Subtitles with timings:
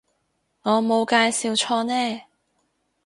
[0.63, 1.15] 我冇介
[1.51, 2.21] 紹錯呢